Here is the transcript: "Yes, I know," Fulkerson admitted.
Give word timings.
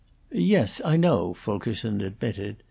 "Yes, 0.33 0.81
I 0.83 0.97
know," 0.97 1.35
Fulkerson 1.35 2.01
admitted. 2.01 2.55